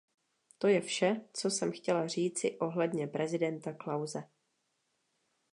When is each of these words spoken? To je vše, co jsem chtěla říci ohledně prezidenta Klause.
To 0.57 0.67
je 0.67 0.81
vše, 0.81 1.21
co 1.33 1.49
jsem 1.51 1.71
chtěla 1.71 2.07
říci 2.07 2.57
ohledně 2.59 3.07
prezidenta 3.07 3.73
Klause. 3.73 4.23